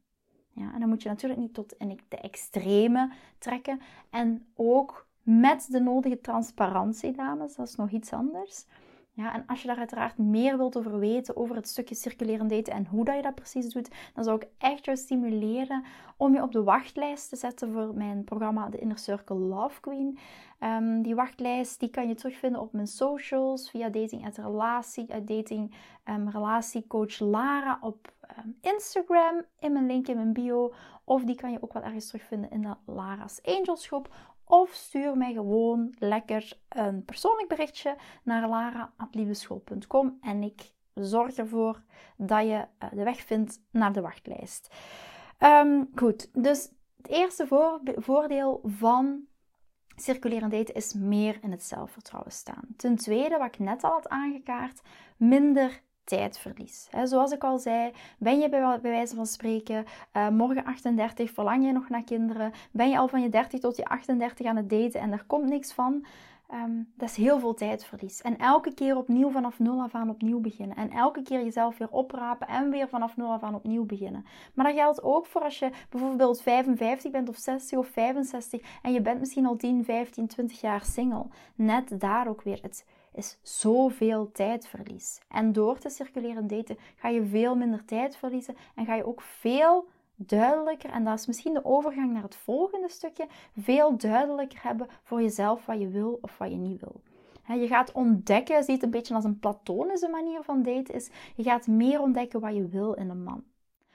Ja, 0.50 0.72
en 0.72 0.80
dan 0.80 0.88
moet 0.88 1.02
je 1.02 1.08
natuurlijk 1.08 1.40
niet 1.40 1.54
tot 1.54 1.72
in 1.72 2.00
de 2.08 2.16
extreme 2.16 3.12
trekken. 3.38 3.80
En 4.10 4.46
ook 4.54 5.06
met 5.22 5.66
de 5.70 5.80
nodige 5.80 6.20
transparantie, 6.20 7.12
dames, 7.12 7.54
dat 7.54 7.68
is 7.68 7.74
nog 7.74 7.90
iets 7.90 8.12
anders. 8.12 8.66
Ja, 9.12 9.34
en 9.34 9.46
als 9.46 9.60
je 9.60 9.66
daar 9.66 9.76
uiteraard 9.76 10.18
meer 10.18 10.56
wilt 10.56 10.76
over 10.76 10.98
weten, 10.98 11.36
over 11.36 11.56
het 11.56 11.68
stukje 11.68 11.94
circulerend 11.94 12.50
daten 12.50 12.72
en 12.72 12.86
hoe 12.86 13.04
dat 13.04 13.16
je 13.16 13.22
dat 13.22 13.34
precies 13.34 13.72
doet, 13.72 13.90
dan 14.14 14.24
zou 14.24 14.36
ik 14.36 14.48
echt 14.58 14.84
jou 14.84 14.96
stimuleren 14.96 15.84
om 16.16 16.34
je 16.34 16.42
op 16.42 16.52
de 16.52 16.62
wachtlijst 16.62 17.28
te 17.28 17.36
zetten 17.36 17.72
voor 17.72 17.94
mijn 17.94 18.24
programma 18.24 18.68
The 18.68 18.78
Inner 18.78 18.98
Circle 18.98 19.36
Love 19.36 19.80
Queen. 19.80 20.18
Um, 20.60 21.02
die 21.02 21.14
wachtlijst 21.14 21.80
die 21.80 21.88
kan 21.88 22.08
je 22.08 22.14
terugvinden 22.14 22.60
op 22.60 22.72
mijn 22.72 22.86
socials 22.86 23.70
via 23.70 23.88
Dating 23.88 24.26
at 24.26 24.36
Relatie, 24.36 25.06
uh, 25.08 25.16
Dating 25.24 25.74
um, 26.04 26.28
Relatiecoach 26.28 27.18
Lara 27.18 27.78
op 27.80 28.12
um, 28.38 28.56
Instagram 28.60 29.42
in 29.58 29.72
mijn 29.72 29.86
link 29.86 30.08
in 30.08 30.16
mijn 30.16 30.32
bio. 30.32 30.72
Of 31.04 31.24
die 31.24 31.34
kan 31.34 31.52
je 31.52 31.62
ook 31.62 31.72
wel 31.72 31.82
ergens 31.82 32.06
terugvinden 32.06 32.50
in 32.50 32.60
de 32.60 32.74
Lara's 32.84 33.40
Angels 33.42 33.86
groep. 33.86 34.14
Of 34.50 34.70
stuur 34.72 35.16
mij 35.16 35.32
gewoon 35.32 35.94
lekker 35.98 36.58
een 36.68 37.04
persoonlijk 37.04 37.48
berichtje 37.48 37.96
naar 38.22 38.48
lara.liefdeschool.com 38.48 40.18
en 40.20 40.42
ik 40.42 40.72
zorg 40.94 41.36
ervoor 41.36 41.82
dat 42.16 42.42
je 42.42 42.66
eh, 42.78 42.88
de 42.92 43.02
weg 43.04 43.20
vindt 43.20 43.62
naar 43.70 43.92
de 43.92 44.00
wachtlijst. 44.00 44.74
goed, 45.94 46.30
dus 46.42 46.70
het 46.96 47.08
eerste 47.08 47.46
voordeel 47.96 48.60
van 48.64 49.26
circulerend 49.96 50.52
daten 50.52 50.74
is 50.74 50.94
meer 50.94 51.38
in 51.42 51.50
het 51.50 51.62
zelfvertrouwen 51.62 52.32
staan. 52.32 52.64
Ten 52.76 52.96
tweede, 52.96 53.38
wat 53.38 53.46
ik 53.46 53.58
net 53.58 53.84
al 53.84 53.90
had 53.92 54.08
aangekaart, 54.08 54.80
minder 55.16 55.82
tijdverlies. 56.10 56.88
zoals 57.04 57.32
ik 57.32 57.44
al 57.44 57.58
zei, 57.58 57.92
ben 58.18 58.38
je 58.38 58.48
bij, 58.48 58.80
wijze 58.82 59.14
van 59.14 59.26
spreken 59.26 59.84
uh, 60.16 60.28
morgen 60.28 60.64
38, 60.64 61.30
verlang 61.30 61.64
je 61.64 61.72
nog 61.72 61.88
naar 61.88 62.04
kinderen, 62.04 62.52
ben 62.70 62.90
je 62.90 62.98
al 62.98 63.08
van 63.08 63.22
je 63.22 63.28
30 63.28 63.60
tot 63.60 63.76
je 63.76 63.84
38 63.84 64.46
aan 64.46 64.56
het 64.56 64.70
daten 64.70 65.00
en 65.00 65.12
er 65.12 65.24
komt 65.26 65.48
niks 65.48 65.72
van, 65.72 66.04
um, 66.54 66.92
dat 66.96 67.08
is 67.08 67.16
heel 67.16 67.38
veel 67.38 67.54
tijdverlies. 67.54 68.20
En 68.22 68.38
elke 68.38 68.74
keer 68.74 68.96
opnieuw 68.96 69.30
vanaf 69.30 69.58
nul 69.58 69.80
af 69.80 69.94
aan 69.94 70.10
opnieuw 70.10 70.40
beginnen. 70.40 70.76
En 70.76 70.90
elke 70.90 71.22
keer 71.22 71.44
jezelf 71.44 71.78
weer 71.78 71.90
oprapen 71.90 72.48
en 72.48 72.70
weer 72.70 72.88
vanaf 72.88 73.16
nul 73.16 73.32
af 73.32 73.42
aan 73.42 73.54
opnieuw 73.54 73.84
beginnen. 73.84 74.24
Maar 74.54 74.64
dat 74.64 74.74
geldt 74.74 75.02
ook 75.02 75.26
voor 75.26 75.40
als 75.40 75.58
je 75.58 75.70
bijvoorbeeld 75.90 76.42
55 76.42 77.10
bent 77.10 77.28
of 77.28 77.36
60 77.36 77.78
of 77.78 77.88
65 77.88 78.78
en 78.82 78.92
je 78.92 79.00
bent 79.00 79.18
misschien 79.18 79.46
al 79.46 79.56
10, 79.56 79.84
15, 79.84 80.26
20 80.26 80.60
jaar 80.60 80.84
single. 80.84 81.26
Net 81.54 82.00
daar 82.00 82.28
ook 82.28 82.42
weer 82.42 82.58
het 82.62 82.84
is 83.14 83.38
zoveel 83.42 84.30
tijdverlies. 84.32 85.20
En 85.28 85.52
door 85.52 85.78
te 85.78 85.88
circuleren 85.88 86.46
daten 86.46 86.78
ga 86.96 87.08
je 87.08 87.26
veel 87.26 87.56
minder 87.56 87.84
tijd 87.84 88.16
verliezen 88.16 88.56
en 88.74 88.84
ga 88.84 88.94
je 88.94 89.06
ook 89.06 89.20
veel 89.20 89.88
duidelijker, 90.26 90.90
en 90.90 91.04
dat 91.04 91.18
is 91.18 91.26
misschien 91.26 91.54
de 91.54 91.64
overgang 91.64 92.12
naar 92.12 92.22
het 92.22 92.36
volgende 92.36 92.88
stukje, 92.88 93.26
veel 93.56 93.96
duidelijker 93.96 94.62
hebben 94.62 94.88
voor 95.02 95.22
jezelf 95.22 95.66
wat 95.66 95.80
je 95.80 95.88
wil 95.88 96.18
of 96.22 96.38
wat 96.38 96.50
je 96.50 96.56
niet 96.56 96.80
wil. 96.80 97.02
Je 97.58 97.66
gaat 97.66 97.92
ontdekken, 97.92 98.64
ziet 98.64 98.74
het 98.74 98.82
een 98.82 98.90
beetje 98.90 99.14
als 99.14 99.24
een 99.24 99.38
platonische 99.38 100.08
manier 100.08 100.42
van 100.42 100.62
daten 100.62 100.94
is, 100.94 101.10
je 101.36 101.42
gaat 101.42 101.66
meer 101.66 102.00
ontdekken 102.00 102.40
wat 102.40 102.54
je 102.54 102.68
wil 102.68 102.92
in 102.92 103.10
een 103.10 103.22
man. 103.22 103.44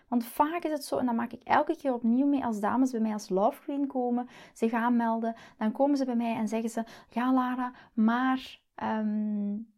Want 0.08 0.26
vaak 0.26 0.64
is 0.64 0.72
het 0.72 0.86
zo, 0.86 0.98
en 0.98 1.06
dat 1.06 1.16
maak 1.16 1.32
ik 1.32 1.44
elke 1.44 1.76
keer 1.78 1.94
opnieuw 1.94 2.28
mee 2.28 2.46
als 2.46 2.60
dames 2.60 2.92
bij 2.92 3.00
mij 3.00 3.14
als 3.14 3.30
Love 3.30 3.62
Queen 3.62 3.88
komen, 3.88 4.28
zich 4.54 4.74
aanmelden, 4.74 5.36
dan 5.58 5.72
komen 5.72 5.98
ze 5.98 6.06
bij 6.06 6.16
mij 6.16 6.36
en 6.36 6.48
zeggen 6.48 6.70
ze, 6.70 6.84
ja 7.10 7.34
Lara, 7.34 7.74
maar 7.94 8.60
um, 8.84 9.74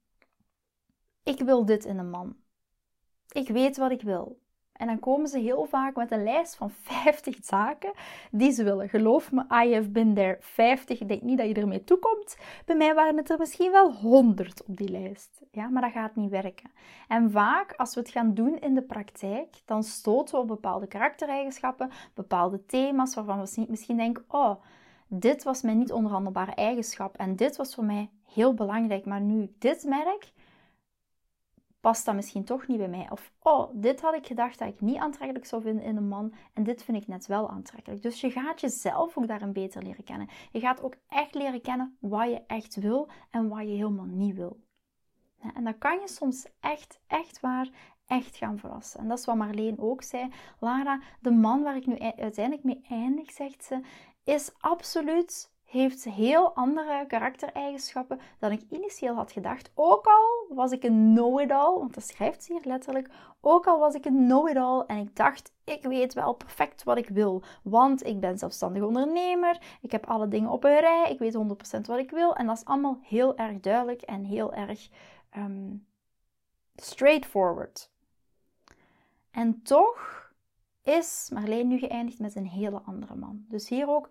ik 1.24 1.39
wil 1.39 1.66
dit 1.66 1.86
in 1.86 1.98
een 1.98 2.10
man. 2.10 2.36
Ik 3.32 3.48
weet 3.48 3.77
wat 3.77 3.92
ik 3.92 4.01
wil. 4.01 4.39
En 4.77 4.88
dan 4.88 5.00
komen 5.00 5.27
ze 5.27 5.39
heel 5.39 5.65
vaak 5.65 5.96
met 5.96 6.12
een 6.12 6.24
lijst 6.24 6.55
van 6.55 6.72
50 7.03 7.38
zaken 7.41 7.91
die 8.31 8.51
ze 8.51 8.63
willen. 8.63 8.89
Geloof 8.89 9.31
me, 9.31 9.41
I 9.65 9.74
have 9.74 9.89
been 9.89 10.13
there. 10.13 10.38
50, 10.39 11.01
ik 11.01 11.07
denk 11.07 11.22
niet 11.22 11.38
dat 11.38 11.48
je 11.48 11.53
ermee 11.53 11.84
toekomt. 11.84 12.38
Bij 12.65 12.75
mij 12.75 12.93
waren 12.93 13.17
het 13.17 13.29
er 13.29 13.38
misschien 13.38 13.72
wel 13.72 13.93
100 13.93 14.63
op 14.65 14.77
die 14.77 14.89
lijst. 14.89 15.41
Ja, 15.51 15.69
maar 15.69 15.81
dat 15.81 15.91
gaat 15.91 16.15
niet 16.15 16.29
werken. 16.29 16.72
En 17.07 17.31
vaak, 17.31 17.74
als 17.77 17.93
we 17.93 18.00
het 18.00 18.10
gaan 18.10 18.34
doen 18.34 18.60
in 18.60 18.74
de 18.74 18.81
praktijk, 18.81 19.62
dan 19.65 19.84
stoten 19.84 20.36
we 20.36 20.41
op 20.41 20.48
bepaalde 20.48 20.88
karaktereigenschappen, 20.88 21.91
bepaalde 22.13 22.65
thema's 22.65 23.15
waarvan 23.15 23.41
we 23.41 23.65
misschien 23.67 23.98
denken, 23.98 24.25
oh, 24.27 24.55
dit 25.07 25.43
was 25.43 25.62
mijn 25.62 25.77
niet 25.77 25.91
onderhandelbare 25.91 26.51
eigenschap 26.51 27.17
en 27.17 27.36
dit 27.36 27.55
was 27.55 27.75
voor 27.75 27.84
mij 27.84 28.10
heel 28.34 28.53
belangrijk, 28.53 29.05
maar 29.05 29.22
nu 29.22 29.41
ik 29.41 29.62
dit 29.62 29.84
merk, 29.84 30.31
past 31.88 32.06
dat 32.06 32.15
misschien 32.15 32.44
toch 32.44 32.67
niet 32.67 32.77
bij 32.77 32.88
mij. 32.88 33.08
Of, 33.10 33.32
oh, 33.41 33.70
dit 33.74 34.01
had 34.01 34.13
ik 34.13 34.27
gedacht 34.27 34.60
dat 34.60 34.67
ik 34.67 34.82
niet 34.82 34.98
aantrekkelijk 34.98 35.46
zou 35.46 35.62
vinden 35.62 35.84
in 35.84 35.98
een 35.98 36.08
man 36.08 36.34
en 36.53 36.63
dit 36.63 36.84
vind 36.84 36.98
ik 36.98 37.08
net 37.08 37.27
wel 37.27 37.50
aantrekkelijk. 37.50 38.01
Dus 38.01 38.22
je 38.22 38.32
gaat 38.32 38.62
jezelf 38.62 39.17
ook 39.17 39.27
daarin 39.27 39.53
beter 39.53 39.84
leren 39.84 40.03
kennen. 40.03 40.29
Je 40.51 40.60
gaat 40.60 40.82
ook 40.82 40.96
echt 41.08 41.36
leren 41.36 41.62
kennen 41.62 41.98
wat 42.00 42.29
je 42.29 42.41
echt 42.48 42.75
wil 42.75 43.08
en 43.29 43.48
wat 43.48 43.60
je 43.60 43.65
helemaal 43.65 44.06
niet 44.06 44.36
wil. 44.36 44.60
En 45.53 45.63
dan 45.63 45.77
kan 45.77 46.00
je 46.00 46.08
soms 46.08 46.46
echt, 46.60 47.00
echt 47.08 47.39
waar, 47.39 47.70
echt 48.06 48.36
gaan 48.36 48.60
verrassen. 48.60 49.00
En 49.00 49.08
dat 49.08 49.20
is 49.20 49.25
wat 49.25 49.36
Marleen 49.36 49.79
ook 49.79 50.03
zei. 50.03 50.32
Lara, 50.60 51.01
de 51.22 51.32
man 51.32 51.63
waar 51.63 51.75
ik 51.75 51.86
nu 51.86 52.00
uiteindelijk 52.00 52.63
mee 52.63 52.86
eindig, 52.89 53.32
zegt 53.32 53.63
ze, 53.63 53.82
is 54.24 54.51
absoluut 54.60 55.51
heeft 55.67 56.03
heel 56.03 56.55
andere 56.55 57.05
karaktereigenschappen 57.07 58.19
dan 58.39 58.51
ik 58.51 58.62
initieel 58.69 59.15
had 59.15 59.31
gedacht. 59.31 59.71
Ook 59.74 60.05
al 60.05 60.55
was 60.55 60.71
ik 60.71 60.83
een 60.83 61.13
know-it-all, 61.13 61.77
want 61.77 61.93
dat 61.93 62.07
schrijft 62.07 62.43
ze 62.43 62.53
hier 62.53 62.62
letterlijk. 62.65 63.09
Ook 63.41 63.67
al 63.67 63.79
was 63.79 63.93
ik 63.93 64.05
een 64.05 64.25
know-it-all 64.25 64.83
en 64.86 64.97
ik 64.97 65.15
dacht, 65.15 65.51
ik 65.63 65.83
weet 65.83 66.13
wel 66.13 66.33
perfect 66.33 66.83
wat 66.83 66.97
ik 66.97 67.09
wil. 67.09 67.43
Want 67.63 68.05
ik 68.05 68.19
ben 68.19 68.38
zelfstandig 68.38 68.83
ondernemer, 68.83 69.62
ik 69.81 69.91
heb 69.91 70.05
alle 70.05 70.27
dingen 70.27 70.50
op 70.50 70.63
een 70.63 70.79
rij, 70.79 71.12
ik 71.12 71.19
weet 71.19 71.38
100% 71.77 71.81
wat 71.81 71.97
ik 71.97 72.12
wil. 72.12 72.36
En 72.36 72.45
dat 72.45 72.57
is 72.57 72.65
allemaal 72.65 73.00
heel 73.01 73.38
erg 73.38 73.59
duidelijk 73.59 74.01
en 74.01 74.24
heel 74.24 74.53
erg 74.53 74.89
um, 75.38 75.86
straightforward. 76.75 77.91
En 79.31 79.62
toch 79.62 80.31
is 80.83 81.29
Marleen 81.33 81.67
nu 81.67 81.79
geëindigd 81.79 82.19
met 82.19 82.36
een 82.36 82.47
hele 82.47 82.81
andere 82.81 83.15
man. 83.15 83.45
Dus 83.47 83.69
hier 83.69 83.89
ook 83.89 84.09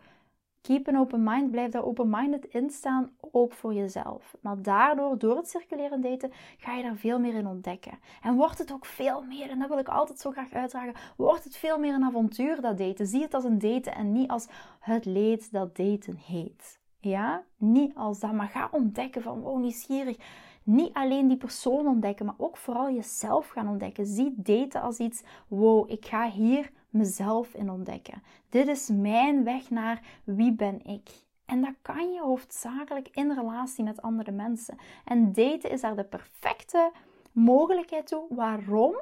Keep 0.66 0.88
an 0.88 0.96
open 0.96 1.22
mind. 1.22 1.50
Blijf 1.50 1.70
daar 1.70 1.84
open-minded 1.84 2.44
in 2.44 2.70
staan, 2.70 3.10
ook 3.20 3.52
voor 3.52 3.74
jezelf. 3.74 4.36
Maar 4.40 4.62
daardoor, 4.62 5.18
door 5.18 5.36
het 5.36 5.48
circuleren 5.48 6.00
daten, 6.00 6.32
ga 6.58 6.74
je 6.74 6.82
daar 6.82 6.96
veel 6.96 7.18
meer 7.18 7.34
in 7.34 7.46
ontdekken. 7.46 7.98
En 8.22 8.34
wordt 8.34 8.58
het 8.58 8.72
ook 8.72 8.86
veel 8.86 9.22
meer, 9.22 9.50
en 9.50 9.58
dat 9.58 9.68
wil 9.68 9.78
ik 9.78 9.88
altijd 9.88 10.18
zo 10.18 10.30
graag 10.30 10.52
uitdragen, 10.52 10.94
wordt 11.16 11.44
het 11.44 11.56
veel 11.56 11.78
meer 11.78 11.94
een 11.94 12.04
avontuur 12.04 12.60
dat 12.60 12.78
daten. 12.78 13.06
Zie 13.06 13.22
het 13.22 13.34
als 13.34 13.44
een 13.44 13.58
daten 13.58 13.94
en 13.94 14.12
niet 14.12 14.30
als 14.30 14.48
het 14.80 15.04
leed 15.04 15.52
dat 15.52 15.76
daten 15.76 16.16
heet. 16.16 16.80
Ja, 17.00 17.44
niet 17.56 17.94
als 17.94 18.20
dat, 18.20 18.32
maar 18.32 18.48
ga 18.48 18.68
ontdekken 18.72 19.22
van, 19.22 19.40
wow, 19.40 19.60
nieuwsgierig. 19.60 20.16
Niet 20.62 20.92
alleen 20.92 21.28
die 21.28 21.36
persoon 21.36 21.86
ontdekken, 21.86 22.26
maar 22.26 22.34
ook 22.38 22.56
vooral 22.56 22.90
jezelf 22.90 23.48
gaan 23.48 23.68
ontdekken. 23.68 24.06
Zie 24.06 24.34
daten 24.36 24.82
als 24.82 24.98
iets, 24.98 25.22
wow, 25.48 25.90
ik 25.90 26.06
ga 26.06 26.30
hier 26.30 26.70
mezelf 26.96 27.54
in 27.54 27.70
ontdekken. 27.70 28.22
Dit 28.48 28.68
is 28.68 28.88
mijn 28.88 29.44
weg 29.44 29.70
naar 29.70 30.02
wie 30.24 30.52
ben 30.52 30.84
ik. 30.84 31.24
En 31.44 31.60
dat 31.60 31.74
kan 31.82 32.12
je 32.12 32.20
hoofdzakelijk 32.20 33.08
in 33.12 33.32
relatie 33.32 33.84
met 33.84 34.02
andere 34.02 34.30
mensen. 34.30 34.76
En 35.04 35.32
daten 35.32 35.70
is 35.70 35.80
daar 35.80 35.96
de 35.96 36.04
perfecte 36.04 36.92
mogelijkheid 37.32 38.06
toe. 38.06 38.26
Waarom? 38.28 39.00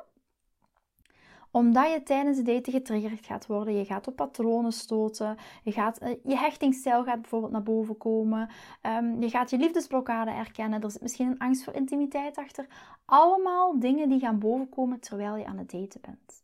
Omdat 1.50 1.92
je 1.92 2.02
tijdens 2.02 2.36
het 2.36 2.46
daten 2.46 2.72
getriggerd 2.72 3.26
gaat 3.26 3.46
worden. 3.46 3.76
Je 3.76 3.84
gaat 3.84 4.06
op 4.06 4.16
patronen 4.16 4.72
stoten. 4.72 5.36
Je, 5.62 5.72
gaat, 5.72 5.98
eh, 5.98 6.10
je 6.24 6.36
hechtingsstijl 6.36 7.04
gaat 7.04 7.20
bijvoorbeeld 7.20 7.52
naar 7.52 7.62
boven 7.62 7.96
komen. 7.96 8.48
Ehm, 8.80 9.20
je 9.20 9.30
gaat 9.30 9.50
je 9.50 9.58
liefdesblokkade 9.58 10.30
erkennen. 10.30 10.82
Er 10.82 10.90
zit 10.90 11.02
misschien 11.02 11.26
een 11.26 11.38
angst 11.38 11.64
voor 11.64 11.72
intimiteit 11.72 12.36
achter. 12.36 12.66
Allemaal 13.04 13.78
dingen 13.78 14.08
die 14.08 14.20
gaan 14.20 14.38
bovenkomen 14.38 15.00
terwijl 15.00 15.36
je 15.36 15.46
aan 15.46 15.58
het 15.58 15.70
daten 15.70 16.00
bent. 16.00 16.43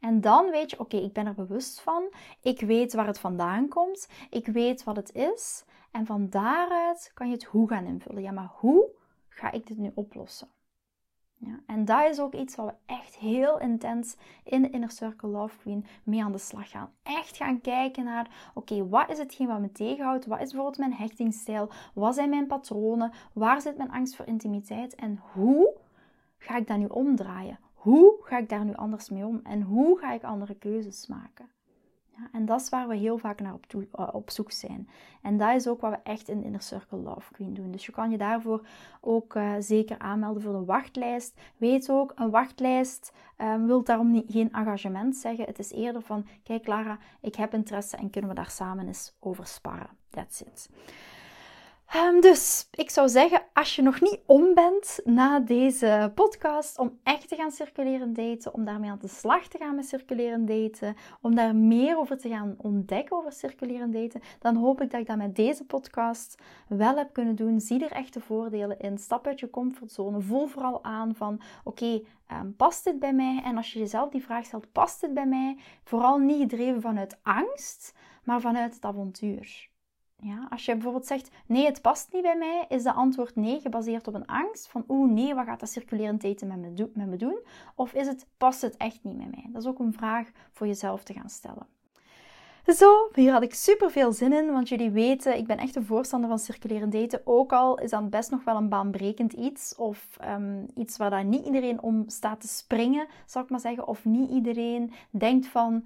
En 0.00 0.20
dan 0.20 0.50
weet 0.50 0.70
je, 0.70 0.80
oké, 0.80 0.96
ik 0.96 1.12
ben 1.12 1.26
er 1.26 1.34
bewust 1.34 1.80
van. 1.80 2.12
Ik 2.42 2.60
weet 2.60 2.94
waar 2.94 3.06
het 3.06 3.18
vandaan 3.18 3.68
komt. 3.68 4.08
Ik 4.30 4.46
weet 4.46 4.84
wat 4.84 4.96
het 4.96 5.14
is. 5.14 5.64
En 5.90 6.06
van 6.06 6.28
daaruit 6.28 7.10
kan 7.14 7.26
je 7.26 7.32
het 7.32 7.44
hoe 7.44 7.68
gaan 7.68 7.86
invullen. 7.86 8.22
Ja, 8.22 8.32
maar 8.32 8.50
hoe 8.52 8.90
ga 9.28 9.50
ik 9.50 9.66
dit 9.66 9.78
nu 9.78 9.90
oplossen? 9.94 10.48
Ja, 11.40 11.60
en 11.66 11.84
dat 11.84 12.10
is 12.10 12.20
ook 12.20 12.34
iets 12.34 12.56
wat 12.56 12.66
we 12.66 12.94
echt 12.94 13.16
heel 13.16 13.60
intens 13.60 14.16
in 14.44 14.62
de 14.62 14.70
Inner 14.70 14.90
Circle 14.90 15.28
Love 15.28 15.58
Queen 15.58 15.86
mee 16.04 16.24
aan 16.24 16.32
de 16.32 16.38
slag 16.38 16.70
gaan. 16.70 16.92
Echt 17.02 17.36
gaan 17.36 17.60
kijken 17.60 18.04
naar, 18.04 18.50
oké, 18.54 18.88
wat 18.88 19.10
is 19.10 19.18
hetgeen 19.18 19.46
wat 19.46 19.60
me 19.60 19.72
tegenhoudt? 19.72 20.26
Wat 20.26 20.40
is 20.40 20.50
bijvoorbeeld 20.50 20.78
mijn 20.78 20.92
hechtingsstijl? 20.92 21.70
Wat 21.94 22.14
zijn 22.14 22.30
mijn 22.30 22.46
patronen? 22.46 23.12
Waar 23.32 23.60
zit 23.60 23.76
mijn 23.76 23.90
angst 23.90 24.16
voor 24.16 24.26
intimiteit? 24.26 24.94
En 24.94 25.20
hoe 25.32 25.76
ga 26.38 26.56
ik 26.56 26.66
dat 26.66 26.78
nu 26.78 26.86
omdraaien? 26.86 27.58
Hoe 27.78 28.16
ga 28.20 28.38
ik 28.38 28.48
daar 28.48 28.64
nu 28.64 28.74
anders 28.74 29.10
mee 29.10 29.26
om? 29.26 29.40
En 29.44 29.62
hoe 29.62 29.98
ga 29.98 30.12
ik 30.12 30.22
andere 30.22 30.54
keuzes 30.54 31.06
maken? 31.06 31.48
Ja, 32.16 32.28
en 32.32 32.46
dat 32.46 32.60
is 32.60 32.68
waar 32.68 32.88
we 32.88 32.96
heel 32.96 33.18
vaak 33.18 33.40
naar 33.40 33.54
op, 33.54 33.84
eh, 33.94 34.14
zoek 34.26 34.50
zijn. 34.50 34.88
En 35.22 35.36
dat 35.36 35.54
is 35.54 35.68
ook 35.68 35.80
wat 35.80 35.90
we 35.90 35.98
echt 36.02 36.28
in 36.28 36.42
Inner 36.42 36.62
Circle 36.62 36.98
Love 36.98 37.32
Queen 37.32 37.54
doen. 37.54 37.70
Dus 37.70 37.86
je 37.86 37.92
kan 37.92 38.10
je 38.10 38.18
daarvoor 38.18 38.66
ook 39.00 39.34
uh, 39.34 39.54
zeker 39.58 39.98
aanmelden 39.98 40.42
voor 40.42 40.52
de 40.52 40.64
wachtlijst. 40.64 41.40
Weet 41.56 41.90
ook, 41.90 42.12
een 42.14 42.30
wachtlijst 42.30 43.12
um, 43.38 43.66
wil 43.66 43.84
daarom 43.84 44.10
niet, 44.10 44.32
geen 44.32 44.52
engagement 44.52 45.16
zeggen. 45.16 45.44
Het 45.44 45.58
is 45.58 45.72
eerder 45.72 46.02
van, 46.02 46.26
kijk 46.42 46.66
Lara, 46.66 46.98
ik 47.20 47.34
heb 47.34 47.54
interesse 47.54 47.96
en 47.96 48.10
kunnen 48.10 48.30
we 48.30 48.36
daar 48.36 48.50
samen 48.50 48.86
eens 48.86 49.16
over 49.20 49.46
sparren. 49.46 49.90
That's 50.10 50.40
it. 50.40 50.70
Ehm, 51.88 52.20
dus 52.20 52.68
ik 52.70 52.90
zou 52.90 53.08
zeggen, 53.08 53.42
als 53.52 53.76
je 53.76 53.82
nog 53.82 54.00
niet 54.00 54.20
om 54.26 54.54
bent 54.54 55.00
na 55.04 55.40
deze 55.40 56.12
podcast 56.14 56.78
om 56.78 56.98
echt 57.02 57.28
te 57.28 57.36
gaan 57.36 57.50
circuleren 57.50 58.12
daten, 58.14 58.54
om 58.54 58.64
daarmee 58.64 58.90
aan 58.90 58.98
de 59.00 59.08
slag 59.08 59.48
te 59.48 59.58
gaan 59.58 59.74
met 59.74 59.88
circuleren 59.88 60.46
daten, 60.46 60.96
om 61.20 61.34
daar 61.34 61.56
meer 61.56 61.98
over 61.98 62.18
te 62.18 62.28
gaan 62.28 62.54
ontdekken 62.58 63.16
over 63.16 63.32
circuleren 63.32 63.90
daten, 63.90 64.20
dan 64.38 64.56
hoop 64.56 64.80
ik 64.80 64.90
dat 64.90 65.00
ik 65.00 65.06
dat 65.06 65.16
met 65.16 65.36
deze 65.36 65.64
podcast 65.64 66.42
wel 66.68 66.96
heb 66.96 67.12
kunnen 67.12 67.36
doen. 67.36 67.60
Zie 67.60 67.84
er 67.84 67.92
echt 67.92 68.14
de 68.14 68.20
voordelen 68.20 68.78
in. 68.78 68.98
Stap 68.98 69.26
uit 69.26 69.40
je 69.40 69.50
comfortzone. 69.50 70.20
Voel 70.20 70.46
vooral 70.46 70.84
aan 70.84 71.14
van, 71.14 71.40
oké, 71.64 72.02
ehm, 72.26 72.52
past 72.56 72.84
dit 72.84 72.98
bij 72.98 73.12
mij? 73.12 73.42
En 73.44 73.56
als 73.56 73.72
je 73.72 73.78
jezelf 73.78 74.10
die 74.10 74.24
vraag 74.24 74.44
stelt, 74.44 74.72
past 74.72 75.00
dit 75.00 75.14
bij 75.14 75.26
mij? 75.26 75.58
Vooral 75.84 76.18
niet 76.18 76.40
gedreven 76.40 76.80
vanuit 76.80 77.18
angst, 77.22 77.94
maar 78.24 78.40
vanuit 78.40 78.74
het 78.74 78.84
avontuur. 78.84 79.68
Ja, 80.22 80.46
als 80.50 80.64
je 80.64 80.72
bijvoorbeeld 80.72 81.06
zegt, 81.06 81.30
nee, 81.46 81.66
het 81.66 81.82
past 81.82 82.12
niet 82.12 82.22
bij 82.22 82.36
mij, 82.36 82.64
is 82.68 82.82
de 82.82 82.92
antwoord 82.92 83.36
nee, 83.36 83.60
gebaseerd 83.60 84.08
op 84.08 84.14
een 84.14 84.26
angst 84.26 84.68
van, 84.68 84.84
oeh 84.88 85.10
nee, 85.10 85.34
wat 85.34 85.44
gaat 85.44 85.60
dat 85.60 85.68
circulerend 85.68 86.24
eten 86.24 86.48
met 86.48 86.58
me, 86.58 86.90
met 86.94 87.06
me 87.06 87.16
doen? 87.16 87.38
Of 87.74 87.92
is 87.92 88.06
het, 88.06 88.26
past 88.36 88.60
het 88.60 88.76
echt 88.76 89.04
niet 89.04 89.16
bij 89.16 89.28
mij? 89.30 89.46
Dat 89.48 89.62
is 89.62 89.68
ook 89.68 89.78
een 89.78 89.92
vraag 89.92 90.30
voor 90.52 90.66
jezelf 90.66 91.02
te 91.02 91.12
gaan 91.12 91.28
stellen. 91.28 91.66
Zo, 92.76 93.08
hier 93.14 93.32
had 93.32 93.42
ik 93.42 93.54
super 93.54 93.90
veel 93.90 94.12
zin 94.12 94.32
in, 94.32 94.52
want 94.52 94.68
jullie 94.68 94.90
weten, 94.90 95.36
ik 95.36 95.46
ben 95.46 95.58
echt 95.58 95.76
een 95.76 95.84
voorstander 95.84 96.28
van 96.28 96.38
circulerend 96.38 96.92
daten. 96.92 97.20
Ook 97.24 97.52
al 97.52 97.78
is 97.78 97.90
dat 97.90 98.10
best 98.10 98.30
nog 98.30 98.44
wel 98.44 98.56
een 98.56 98.68
baanbrekend 98.68 99.32
iets, 99.32 99.74
of 99.74 100.16
um, 100.24 100.66
iets 100.74 100.96
waar 100.96 101.10
daar 101.10 101.24
niet 101.24 101.46
iedereen 101.46 101.82
om 101.82 102.04
staat 102.06 102.40
te 102.40 102.48
springen, 102.48 103.06
zal 103.26 103.42
ik 103.42 103.50
maar 103.50 103.60
zeggen. 103.60 103.86
Of 103.86 104.04
niet 104.04 104.30
iedereen 104.30 104.92
denkt 105.10 105.46
van, 105.46 105.84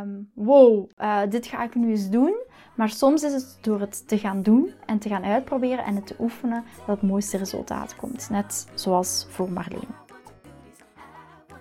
um, 0.00 0.30
wow, 0.34 0.90
uh, 0.98 1.20
dit 1.28 1.46
ga 1.46 1.62
ik 1.62 1.74
nu 1.74 1.90
eens 1.90 2.10
doen. 2.10 2.34
Maar 2.76 2.88
soms 2.88 3.22
is 3.22 3.32
het 3.32 3.58
door 3.60 3.80
het 3.80 4.08
te 4.08 4.18
gaan 4.18 4.42
doen 4.42 4.72
en 4.86 4.98
te 4.98 5.08
gaan 5.08 5.24
uitproberen 5.24 5.84
en 5.84 5.94
het 5.94 6.06
te 6.06 6.16
oefenen 6.18 6.64
dat 6.86 7.00
het 7.00 7.10
mooiste 7.10 7.36
resultaat 7.36 7.96
komt. 7.96 8.30
Net 8.30 8.68
zoals 8.74 9.26
voor 9.30 9.50
Marleen. 9.50 10.05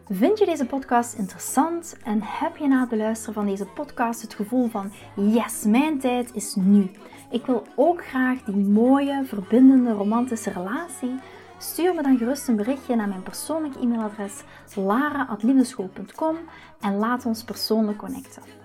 Vind 0.09 0.39
je 0.39 0.45
deze 0.45 0.65
podcast 0.65 1.13
interessant 1.13 1.97
en 2.03 2.19
heb 2.21 2.57
je 2.57 2.67
na 2.67 2.79
het 2.79 2.89
beluisteren 2.89 3.33
van 3.33 3.45
deze 3.45 3.65
podcast 3.65 4.21
het 4.21 4.33
gevoel 4.33 4.67
van 4.67 4.91
yes, 5.15 5.63
mijn 5.63 5.99
tijd 5.99 6.33
is 6.33 6.55
nu. 6.55 6.91
Ik 7.31 7.45
wil 7.45 7.63
ook 7.75 8.05
graag 8.05 8.43
die 8.43 8.55
mooie, 8.55 9.23
verbindende, 9.25 9.91
romantische 9.91 10.51
relatie. 10.51 11.19
Stuur 11.57 11.93
me 11.93 12.01
dan 12.01 12.17
gerust 12.17 12.47
een 12.47 12.55
berichtje 12.55 12.95
naar 12.95 13.07
mijn 13.07 13.23
persoonlijk 13.23 13.75
e-mailadres 13.75 14.43
lara.liefdeschool.com 14.75 16.37
en 16.79 16.97
laat 16.97 17.25
ons 17.25 17.43
persoonlijk 17.43 17.97
connecten. 17.97 18.64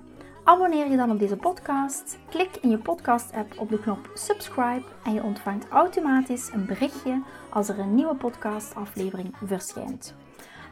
Abonneer 0.43 0.89
je 0.89 0.97
dan 0.97 1.11
op 1.11 1.19
deze 1.19 1.35
podcast, 1.35 2.17
klik 2.29 2.57
in 2.61 2.69
je 2.69 2.77
podcast-app 2.77 3.59
op 3.59 3.69
de 3.69 3.79
knop 3.79 4.09
subscribe 4.13 4.83
en 5.03 5.13
je 5.13 5.23
ontvangt 5.23 5.67
automatisch 5.69 6.49
een 6.53 6.65
berichtje 6.65 7.21
als 7.49 7.69
er 7.69 7.79
een 7.79 7.95
nieuwe 7.95 8.15
podcastaflevering 8.15 9.35
verschijnt. 9.45 10.15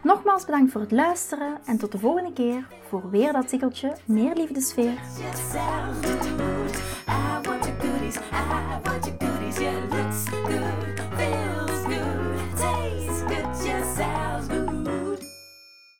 Nogmaals 0.03 0.45
bedankt 0.45 0.71
voor 0.71 0.81
het 0.81 0.91
luisteren 0.91 1.57
en 1.65 1.77
tot 1.77 1.91
de 1.91 1.99
volgende 1.99 2.33
keer 2.33 2.67
voor 2.87 3.09
weer 3.09 3.33
dat 3.33 3.47
tikkeltje 3.47 3.95
meer 4.05 4.35
liefdesfeer. 4.35 4.97